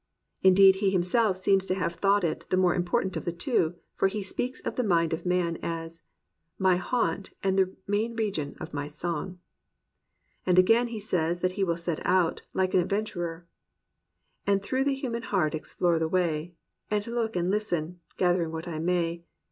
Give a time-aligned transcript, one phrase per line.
[0.41, 4.07] Indeed he himself seems to have thought it the more important of the two, for
[4.07, 6.01] he speaks of the mind of man as
[6.57, 9.37] "My haunt and the main region of my song";
[10.43, 13.45] And again he says that he will set out, like an ad venturer,
[14.47, 16.55] "And through the human heart explore the way;
[16.89, 19.23] And look and listen— ^gathering whence I may.